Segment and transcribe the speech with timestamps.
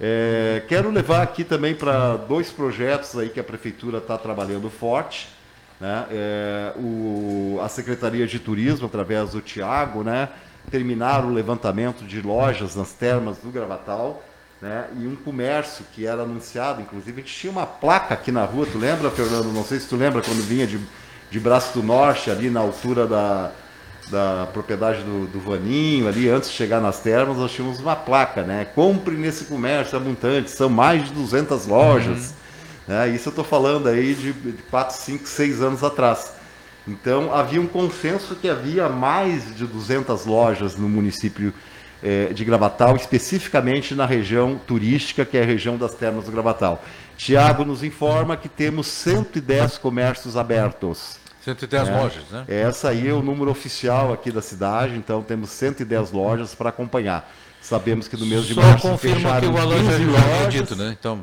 [0.00, 5.28] É, quero levar aqui também para dois projetos aí que a prefeitura está trabalhando forte.
[5.80, 6.06] Né?
[6.10, 10.28] É, o, a Secretaria de Turismo, através do Tiago, né?
[10.70, 14.22] terminar o levantamento de lojas nas termas do Gravatal.
[14.60, 14.86] Né?
[15.00, 18.66] E um comércio que era anunciado, inclusive, a gente tinha uma placa aqui na rua,
[18.70, 19.52] tu lembra, Fernando?
[19.52, 20.80] Não sei se tu lembra quando vinha de,
[21.30, 23.52] de Braço do Norte, ali na altura da,
[24.10, 28.42] da propriedade do, do Vaninho, ali antes de chegar nas termas, nós tínhamos uma placa,
[28.42, 28.64] né?
[28.64, 32.34] Compre nesse comércio abundante, são mais de 200 lojas.
[32.88, 32.94] Uhum.
[32.94, 33.08] Né?
[33.10, 36.32] Isso eu estou falando aí de, de 4, 5, 6 anos atrás.
[36.86, 41.52] Então, havia um consenso que havia mais de 200 lojas no município
[42.02, 46.82] eh, de Gravatal, especificamente na região turística, que é a região das termas do Gravatal.
[47.16, 51.18] Tiago nos informa que temos 110 comércios abertos.
[51.48, 52.44] 110 é, lojas, né?
[52.46, 57.30] Essa aí é o número oficial aqui da cidade, então temos 110 lojas para acompanhar.
[57.62, 60.96] Sabemos que no mês de Só março confirma que o Alan havia dito, né?
[60.98, 61.20] Então,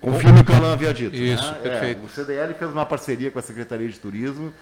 [0.00, 1.16] confirma o que o Alan havia dito.
[1.16, 1.58] Isso, né?
[1.62, 2.02] perfeito.
[2.02, 4.52] É, o CDL fez uma parceria com a Secretaria de Turismo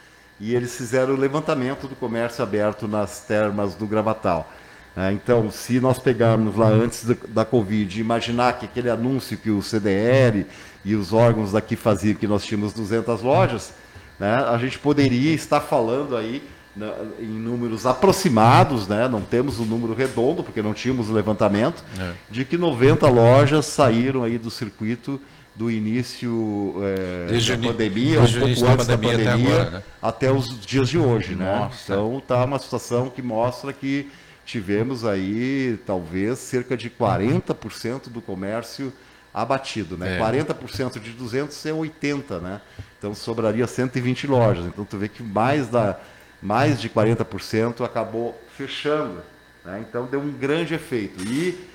[0.41, 4.51] e eles fizeram o levantamento do comércio aberto nas termas do Gravatal.
[4.97, 9.51] É, então, se nós pegarmos lá antes da, da Covid, imaginar que aquele anúncio que
[9.51, 10.47] o CDL
[10.85, 13.73] e os órgãos daqui faziam que nós tínhamos 200 lojas,
[14.19, 16.43] né, a gente poderia estar falando aí
[16.75, 21.13] né, em números aproximados, né, não temos o um número redondo, porque não tínhamos o
[21.13, 22.13] levantamento, é.
[22.31, 25.21] de que 90 lojas saíram aí do circuito
[25.55, 29.83] do início é, desde da pandemia, um pouco antes da pandemia, até, agora, né?
[30.01, 31.35] até, os dias de hoje.
[31.35, 31.71] Né?
[31.85, 34.11] Então está uma situação que mostra que
[34.45, 38.93] tivemos aí talvez cerca de 40% do comércio
[39.33, 39.97] abatido.
[39.97, 40.17] Né?
[40.17, 40.21] É.
[40.21, 42.61] 40% de 200 é 80, né?
[42.99, 44.67] Então sobraria 120 lojas.
[44.67, 45.99] Então tu vê que mais, da,
[46.41, 49.23] mais de 40% acabou fechando.
[49.65, 49.85] Né?
[49.89, 51.23] Então deu um grande efeito.
[51.25, 51.73] E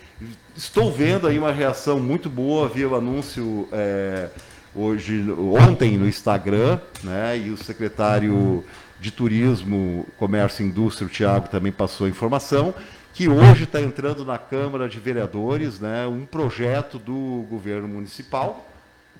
[0.55, 4.29] Estou vendo aí uma reação muito boa, vi o anúncio é,
[4.73, 7.37] hoje, ontem no Instagram, né?
[7.37, 8.63] E o secretário
[8.99, 12.73] de Turismo, Comércio e Indústria, o Tiago, também passou a informação
[13.17, 18.69] que hoje está entrando na Câmara de Vereadores né, um projeto do governo municipal,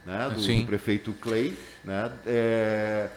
[0.06, 3.08] né, do, do prefeito Clay, né, é,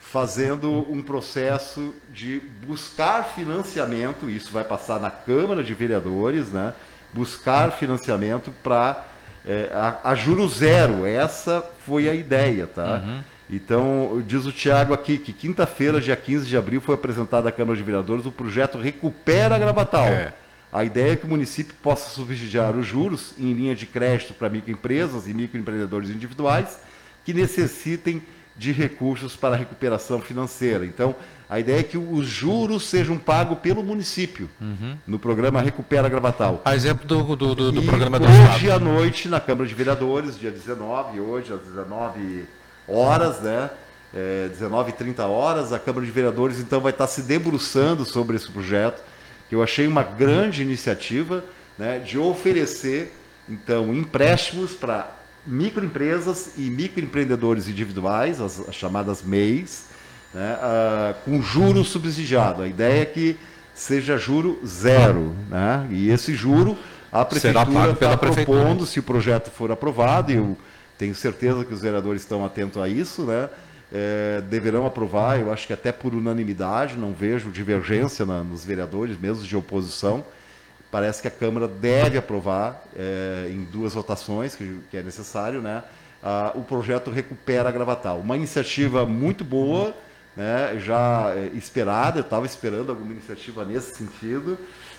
[0.00, 6.72] fazendo um processo de buscar financiamento, isso vai passar na Câmara de Vereadores, né,
[7.12, 9.06] buscar financiamento para
[9.44, 11.04] é, a, a juro zero.
[11.04, 13.02] Essa foi a ideia, tá?
[13.04, 13.24] Uhum.
[13.50, 17.76] Então, diz o Tiago aqui que quinta-feira, dia 15 de abril, foi apresentado à Câmara
[17.76, 20.06] de Vereadores o projeto Recupera Gravatal.
[20.06, 20.34] É.
[20.70, 24.50] A ideia é que o município possa subsidiar os juros em linha de crédito para
[24.50, 26.78] microempresas e microempreendedores individuais
[27.24, 28.22] que necessitem
[28.54, 30.84] de recursos para a recuperação financeira.
[30.84, 31.14] Então,
[31.48, 34.98] a ideia é que os juros sejam pagos pelo município, uhum.
[35.06, 36.60] no programa Recupera Gravatal.
[36.64, 38.72] A exemplo do, do, do, do programa do Hoje Estado.
[38.72, 42.44] à noite, na Câmara de Vereadores, dia 19, hoje às 19
[42.88, 43.70] horas, né?
[44.14, 48.36] É, 19 e 30 horas, a Câmara de Vereadores então vai estar se debruçando sobre
[48.36, 49.02] esse projeto,
[49.48, 51.44] que eu achei uma grande iniciativa
[51.76, 53.12] né, de oferecer
[53.46, 55.14] então empréstimos para
[55.46, 59.84] microempresas e microempreendedores individuais, as, as chamadas MEIs,
[60.32, 62.62] né, uh, com juro subsidiado.
[62.62, 63.38] A ideia é que
[63.74, 65.34] seja juro zero.
[65.48, 65.86] Né?
[65.90, 66.76] E esse juro
[67.10, 70.58] a prefeitura está propondo, se o projeto for aprovado, e eu
[70.98, 73.48] tenho certeza que os vereadores estão atentos a isso, né?
[73.90, 79.18] É, deverão aprovar, eu acho que até por unanimidade, não vejo divergência na, nos vereadores,
[79.18, 80.24] mesmo de oposição.
[80.90, 85.82] Parece que a Câmara deve aprovar é, em duas votações, que, que é necessário, né?
[86.22, 88.18] Ah, o projeto Recupera Gravatal.
[88.18, 89.94] Uma iniciativa muito boa,
[90.36, 94.58] né, já é, esperada, eu estava esperando alguma iniciativa nesse sentido,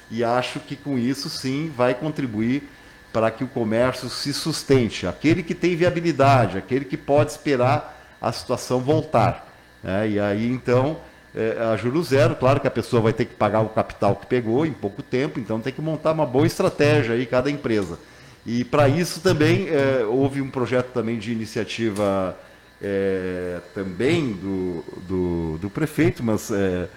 [0.10, 2.70] e acho que com isso sim vai contribuir
[3.12, 5.08] para que o comércio se sustente.
[5.08, 9.48] Aquele que tem viabilidade, aquele que pode esperar a situação voltar.
[9.84, 10.10] Né?
[10.10, 10.98] E aí então,
[11.36, 14.26] é, a juro zero, claro que a pessoa vai ter que pagar o capital que
[14.26, 18.00] pegou em pouco tempo, então tem que montar uma boa estratégia aí cada empresa.
[18.46, 22.38] E para isso também é, houve um projeto também de iniciativa
[22.82, 26.88] é, também do, do, do, prefeito, mas é,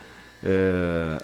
[0.45, 1.19] é,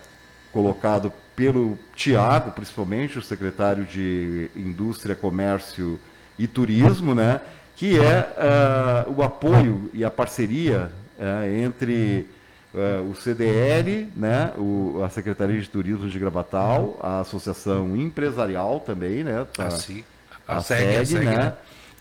[0.52, 6.00] colocado pelo Tiago, principalmente, o secretário de Indústria, Comércio
[6.36, 7.40] e Turismo, né,
[7.76, 12.26] que é, é o apoio e a parceria é, entre
[12.74, 19.22] é, o CDL, né, o, a Secretaria de Turismo de Gravatal, a Associação Empresarial também,
[19.22, 21.52] né, a, a, a, a SEG, SEG, né, né?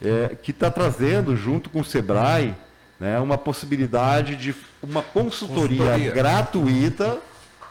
[0.02, 2.56] é, que está trazendo, junto com o SEBRAE,
[3.00, 6.12] né, uma possibilidade de uma consultoria, consultoria.
[6.12, 7.20] gratuita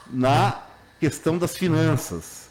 [0.09, 0.66] na
[1.01, 2.49] questão das finanças.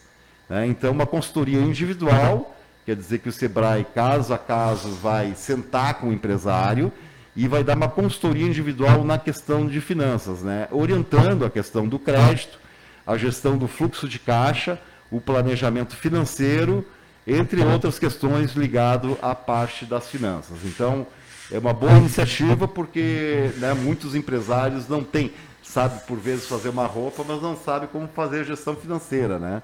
[0.50, 0.68] Né?
[0.68, 2.56] Então, uma consultoria individual
[2.86, 6.92] Quer dizer que o Sebrae, caso a caso, vai sentar com o empresário
[7.36, 10.68] e vai dar uma consultoria individual na questão de finanças, né?
[10.70, 12.60] orientando a questão do crédito,
[13.06, 16.86] a gestão do fluxo de caixa, o planejamento financeiro,
[17.26, 20.58] entre outras questões ligado à parte das finanças.
[20.64, 21.08] Então,
[21.52, 25.34] é uma boa iniciativa porque né, muitos empresários não têm,
[25.66, 29.62] sabe por vezes fazer uma roupa, mas não sabe como fazer gestão financeira, né?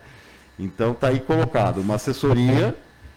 [0.60, 2.76] Então está aí colocado uma assessoria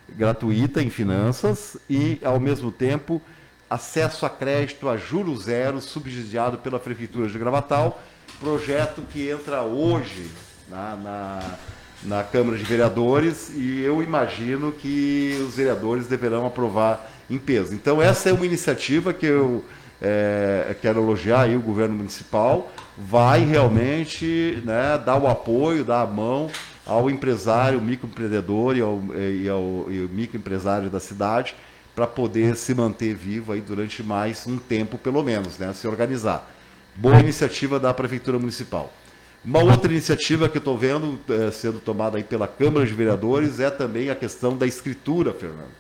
[0.09, 3.21] gratuita em finanças e, ao mesmo tempo,
[3.69, 8.01] acesso a crédito a juros zero, subsidiado pela Prefeitura de Gravatal,
[8.39, 10.31] projeto que entra hoje
[10.69, 11.57] na, na,
[12.03, 17.75] na Câmara de Vereadores e eu imagino que os vereadores deverão aprovar em peso.
[17.75, 19.65] Então, essa é uma iniciativa que eu
[20.01, 26.07] é, quero elogiar aí o governo municipal, vai realmente né, dar o apoio, dar a
[26.07, 26.51] mão
[26.87, 31.55] ao empresário, microempreendedor e ao, e ao, e microempresário da cidade
[31.95, 36.51] para poder se manter vivo aí durante mais um tempo, pelo menos, né, se organizar.
[36.97, 38.93] Boa iniciativa da Prefeitura Municipal.
[39.45, 43.71] Uma outra iniciativa que estou vendo é, sendo tomada aí pela Câmara de Vereadores é
[43.71, 45.73] também a questão da escritura, Fernando.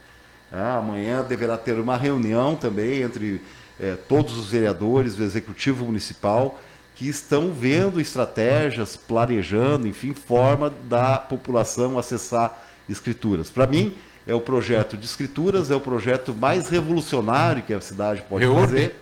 [0.52, 3.40] É, amanhã deverá ter uma reunião também entre
[3.80, 6.60] é, todos os vereadores do Executivo Municipal
[6.94, 13.50] que estão vendo estratégias, planejando, enfim, forma da população acessar escrituras.
[13.50, 13.94] Para mim,
[14.26, 18.60] é o projeto de escrituras, é o projeto mais revolucionário que a cidade pode Reurb.
[18.60, 18.96] fazer.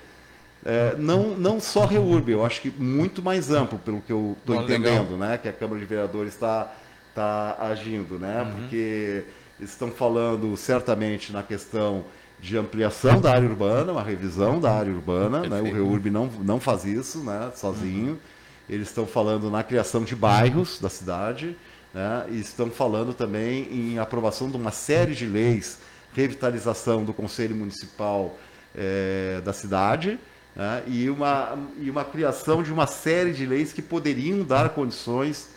[0.64, 4.62] É, não, não só Reurb, eu acho que muito mais amplo, pelo que eu estou
[4.62, 5.36] entendendo, né?
[5.36, 6.72] Que a Câmara de Vereadores está
[7.14, 8.42] tá agindo, né?
[8.42, 8.52] Uhum.
[8.52, 9.24] Porque
[9.60, 12.04] estão falando certamente na questão
[12.42, 15.48] de ampliação da área urbana, uma revisão da área urbana.
[15.48, 15.60] Né?
[15.60, 17.52] O REURB não, não faz isso né?
[17.54, 18.12] sozinho.
[18.12, 18.18] Uhum.
[18.68, 21.56] Eles estão falando na criação de bairros da cidade
[21.94, 22.26] né?
[22.30, 25.78] e estão falando também em aprovação de uma série de leis,
[26.14, 28.36] revitalização do Conselho Municipal
[28.74, 30.18] é, da cidade
[30.56, 30.82] né?
[30.88, 35.48] e, uma, e uma criação de uma série de leis que poderiam dar condições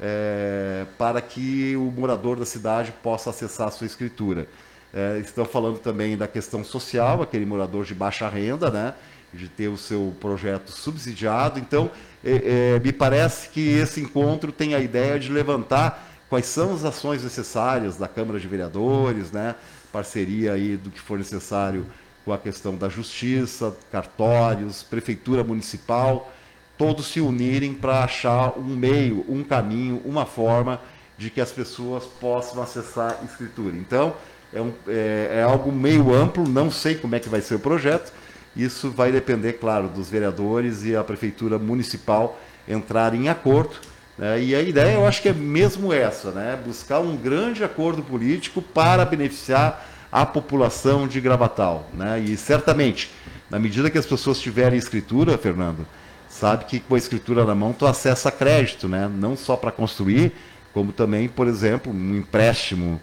[0.00, 4.48] é, para que o morador da cidade possa acessar a sua escritura.
[4.94, 8.94] É, estão falando também da questão social, aquele morador de baixa renda, né?
[9.32, 11.58] de ter o seu projeto subsidiado.
[11.58, 11.90] Então,
[12.22, 16.84] é, é, me parece que esse encontro tem a ideia de levantar quais são as
[16.84, 19.54] ações necessárias da Câmara de Vereadores, né?
[19.92, 21.86] parceria aí do que for necessário
[22.24, 26.32] com a questão da justiça, cartórios, prefeitura municipal,
[26.78, 30.80] todos se unirem para achar um meio, um caminho, uma forma
[31.18, 33.76] de que as pessoas possam acessar a escritura.
[33.76, 34.14] Então,
[34.52, 37.58] é, um, é, é, algo meio amplo, não sei como é que vai ser o
[37.58, 38.12] projeto.
[38.54, 42.38] Isso vai depender, claro, dos vereadores e a prefeitura municipal
[42.68, 43.74] entrarem em acordo.
[44.18, 44.42] Né?
[44.42, 46.58] E a ideia, eu acho que é mesmo essa, né?
[46.64, 51.88] buscar um grande acordo político para beneficiar a população de Gravatal.
[51.94, 52.20] Né?
[52.20, 53.10] E certamente,
[53.48, 55.86] na medida que as pessoas tiverem escritura, Fernando,
[56.28, 59.10] sabe que com a escritura na mão tu acessa crédito, né?
[59.12, 60.32] não só para construir,
[60.74, 63.00] como também, por exemplo, um empréstimo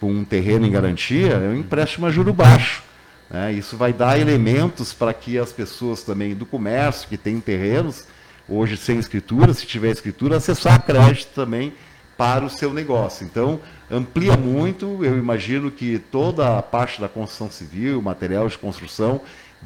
[0.00, 2.82] com um terreno em garantia, é um empréstimo a juro baixo.
[3.30, 3.52] Né?
[3.52, 8.06] Isso vai dar elementos para que as pessoas também do comércio, que têm terrenos,
[8.48, 11.72] hoje sem escritura, se tiver escritura, acessar crédito também
[12.16, 13.24] para o seu negócio.
[13.24, 19.20] Então, amplia muito, eu imagino que toda a parte da construção civil, material de construção,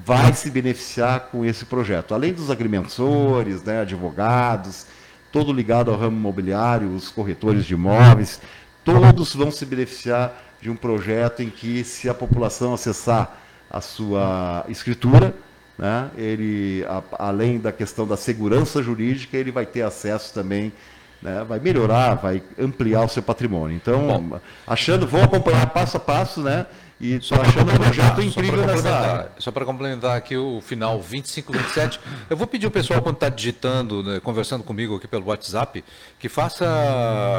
[0.04, 2.14] vai se beneficiar com esse projeto.
[2.14, 4.86] Além dos agrimensores, né, advogados,
[5.32, 8.40] todo ligado ao ramo imobiliário, os corretores de imóveis,
[8.86, 13.36] todos vão se beneficiar de um projeto em que, se a população acessar
[13.68, 15.34] a sua escritura,
[15.76, 20.72] né, ele, a, além da questão da segurança jurídica, ele vai ter acesso também,
[21.20, 23.76] né, vai melhorar, vai ampliar o seu patrimônio.
[23.76, 26.66] Então, Bom, achando, vou acompanhar passo a passo, né?
[26.98, 29.30] E estou achando um projeto incrível nessa.
[29.38, 32.00] Só para complementar aqui o final 25, 27,
[32.30, 35.84] eu vou pedir o pessoal, quando está digitando, né, conversando comigo aqui pelo WhatsApp,
[36.18, 36.64] que faça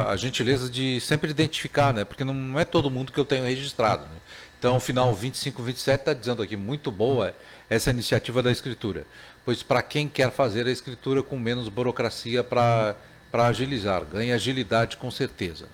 [0.08, 2.04] a gentileza de sempre identificar, né?
[2.04, 4.02] Porque não é todo mundo que eu tenho registrado.
[4.02, 4.16] Né?
[4.58, 7.34] Então, o final 25, 27 está dizendo aqui, muito boa
[7.68, 9.06] essa iniciativa da escritura.
[9.44, 12.94] Pois para quem quer fazer a escritura com menos burocracia para
[13.32, 15.66] agilizar, ganha agilidade com certeza.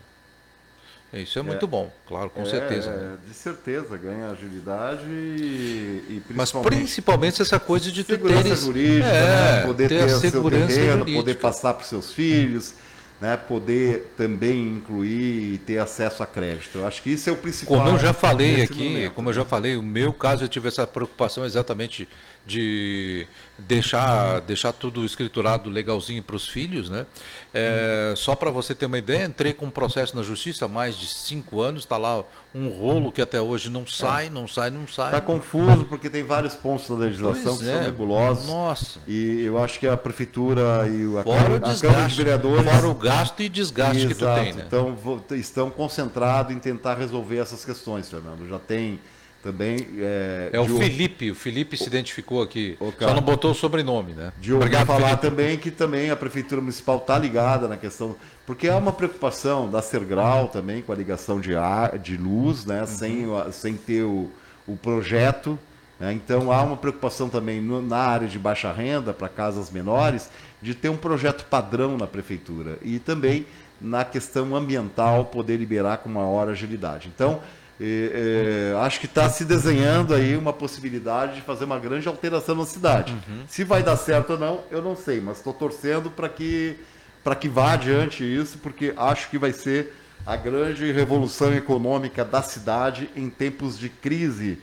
[1.23, 2.90] Isso é muito é, bom, claro, com é, certeza.
[2.90, 3.16] Né?
[3.26, 9.06] De certeza, ganha agilidade e, e principalmente, Mas principalmente essa coisa de segurança ter jurídica,
[9.06, 9.66] é, né?
[9.66, 11.18] poder ter, ter o seu terreno, jurídica.
[11.18, 12.75] poder passar para os seus filhos,
[13.21, 13.37] né?
[13.37, 16.78] poder também incluir e ter acesso a crédito.
[16.78, 17.78] Eu acho que isso é o principal.
[17.78, 20.68] Como eu já falei aqui, momento, como eu já falei, o meu caso eu tive
[20.68, 22.09] essa preocupação exatamente
[22.46, 23.26] de
[23.58, 27.06] deixar, deixar tudo escriturado legalzinho para os filhos, né?
[27.52, 30.96] É, só para você ter uma ideia, entrei com um processo na justiça há mais
[30.96, 32.22] de cinco anos, está lá
[32.54, 35.06] um rolo que até hoje não sai, não sai, não sai.
[35.06, 37.74] Está confuso porque tem vários pontos da legislação Pois que é.
[37.74, 38.46] são nebulosos.
[38.46, 39.00] Nossa.
[39.06, 42.16] E eu acho que a prefeitura e a, Fora o Câmara, a Câmara de desgaste,
[42.16, 44.64] Vereadores fora o gasto e desgaste que tu tem, né?
[44.66, 44.96] Então
[45.32, 48.46] estão concentrados em tentar resolver essas questões, Fernando.
[48.48, 49.00] Já tem
[49.44, 49.76] também.
[49.98, 52.76] É, É o ou- Felipe, o Felipe se identificou aqui.
[52.80, 54.32] Ô, Só não botou o sobrenome, né?
[54.40, 55.22] De ouvir Obrigado, falar Felipe.
[55.28, 58.16] também que também a Prefeitura Municipal está ligada na questão.
[58.46, 62.84] Porque há uma preocupação da Sergrau também com a ligação de, ar, de luz, né?
[62.86, 64.30] sem, o- sem ter o,
[64.66, 65.58] o projeto.
[66.00, 66.12] né?
[66.12, 70.28] Então há uma preocupação também no- na área de baixa renda, para casas menores,
[70.60, 72.78] de ter um projeto padrão na Prefeitura.
[72.82, 73.46] E também
[73.80, 77.10] na questão ambiental poder liberar com maior agilidade.
[77.14, 77.40] Então,
[77.81, 82.54] eh, eh, acho que está se desenhando aí uma possibilidade de fazer uma grande alteração
[82.54, 83.16] na cidade.
[83.49, 86.76] Se vai dar certo ou não, eu não sei, mas estou torcendo para que,
[87.23, 89.93] para que vá adiante isso, porque acho que vai ser
[90.25, 94.59] a grande revolução econômica da cidade em tempos de crise,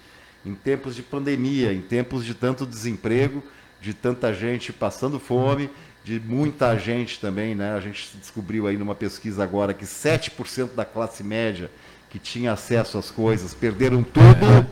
[0.46, 3.44] em tempos de pandemia, em tempos de tanto desemprego,
[3.80, 5.70] de tanta gente passando fome,
[6.03, 7.74] de muita gente também, né?
[7.74, 11.70] A gente descobriu aí numa pesquisa agora que 7% da classe média
[12.12, 14.68] que tinha acesso às coisas perderam tudo,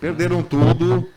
[0.00, 1.08] perderam tudo.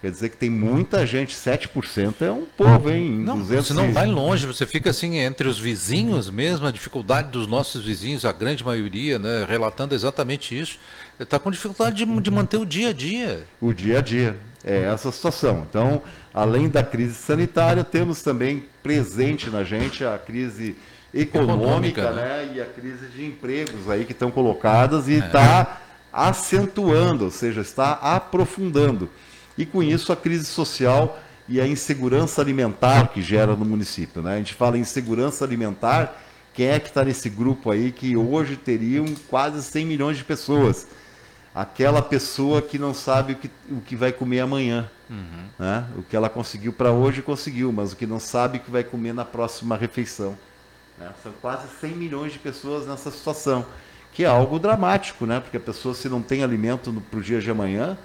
[0.00, 3.10] Quer dizer que tem muita gente, 7% é um povo, hein?
[3.10, 7.30] Não, 200 você não vai longe, você fica assim entre os vizinhos mesmo, a dificuldade
[7.32, 10.78] dos nossos vizinhos, a grande maioria, né, relatando exatamente isso.
[11.18, 13.44] Está com dificuldade de, de manter o dia a dia.
[13.60, 14.36] o dia a dia.
[14.64, 15.66] É essa a situação.
[15.68, 16.00] Então,
[16.32, 20.76] além da crise sanitária, temos também presente na gente a crise
[21.12, 22.52] econômica, Econômica, né?
[22.54, 25.80] e a crise de empregos aí que estão colocadas e está
[26.12, 29.08] acentuando, ou seja, está aprofundando.
[29.56, 34.22] E com isso a crise social e a insegurança alimentar que gera no município.
[34.22, 34.34] Né?
[34.34, 36.20] A gente fala em insegurança alimentar,
[36.52, 40.86] quem é que está nesse grupo aí que hoje teriam quase 100 milhões de pessoas?
[41.54, 44.88] aquela pessoa que não sabe o que, o que vai comer amanhã.
[45.58, 45.84] Né?
[45.96, 48.84] O que ela conseguiu para hoje, conseguiu, mas o que não sabe o que vai
[48.84, 50.38] comer na próxima refeição.
[50.98, 51.10] Né?
[51.22, 53.64] São quase 100 milhões de pessoas nessa situação,
[54.12, 55.40] que é algo dramático, né?
[55.40, 57.96] porque a pessoa, se não tem alimento para o dia de amanhã,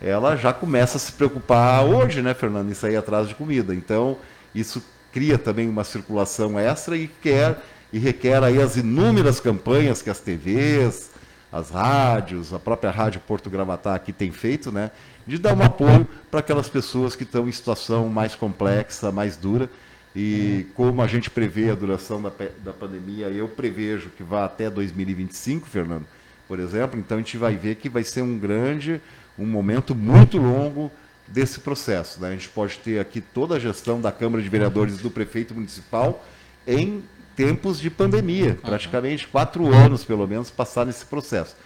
[0.00, 3.74] ela já começa a se preocupar hoje, né, Fernando, em sair atrás de comida.
[3.74, 4.16] Então,
[4.54, 4.82] isso
[5.12, 7.58] cria também uma circulação extra e, quer,
[7.92, 11.10] e requer aí as inúmeras campanhas que as TVs,
[11.52, 14.90] as rádios, a própria Rádio Porto Gravatá aqui tem feito, né?
[15.26, 19.68] De dar um apoio para aquelas pessoas que estão em situação mais complexa, mais dura.
[20.14, 22.32] E como a gente prevê a duração da,
[22.64, 26.04] da pandemia, eu prevejo que vá até 2025, Fernando,
[26.48, 29.00] por exemplo, então a gente vai ver que vai ser um grande,
[29.38, 30.90] um momento muito longo
[31.28, 32.20] desse processo.
[32.20, 32.28] Né?
[32.28, 36.24] A gente pode ter aqui toda a gestão da Câmara de Vereadores do prefeito municipal
[36.66, 37.04] em
[37.36, 41.56] tempos de pandemia, praticamente quatro anos pelo menos passar nesse processo.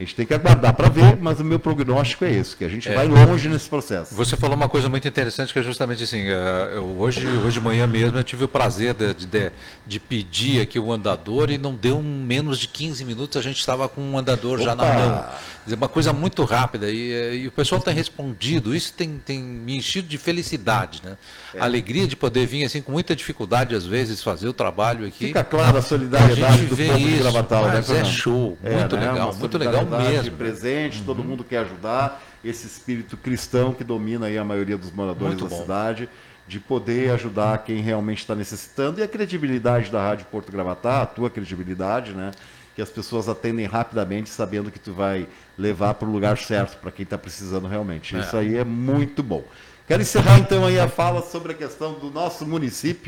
[0.00, 2.68] A gente tem que aguardar para ver, mas o meu prognóstico é esse, que a
[2.70, 4.14] gente vai longe nesse processo.
[4.14, 7.60] Você falou uma coisa muito interessante que é justamente assim, eh, eu, hoje, hoje de
[7.60, 9.52] manhã mesmo eu tive o prazer de, de,
[9.86, 13.90] de pedir aqui o andador e não deu menos de 15 minutos, a gente estava
[13.90, 14.94] com um andador já na Opa!
[14.94, 15.24] mão.
[15.64, 19.40] Dizer, uma coisa muito rápida e, eh, e o pessoal tem respondido, isso tem, tem
[19.40, 21.18] me enchido de felicidade, né?
[21.54, 21.60] É.
[21.60, 25.26] A alegria de poder vir assim com muita dificuldade às vezes fazer o trabalho aqui.
[25.26, 27.94] Fica clara a a solidariedade gente do vê povo de isso, Gravatal, né, mas é
[27.94, 28.12] Fernando?
[28.12, 29.10] show, É, muito né?
[29.10, 30.22] legal, Uma muito legal mesmo.
[30.30, 30.36] né?
[30.38, 35.34] presente, todo mundo quer ajudar, esse espírito cristão que domina aí a maioria dos moradores
[35.34, 35.62] Muito da bom.
[35.62, 36.08] cidade,
[36.48, 41.06] de poder ajudar quem realmente está necessitando e a credibilidade da Rádio Porto Gravatá, a
[41.06, 42.32] tua credibilidade, né?
[42.74, 45.26] Que as pessoas atendem rapidamente, sabendo que tu vai
[45.58, 48.16] levar para o lugar certo para quem está precisando realmente.
[48.16, 49.44] Isso aí é muito bom.
[49.90, 53.02] Quero encerrar então aí a fala sobre a questão do nosso município.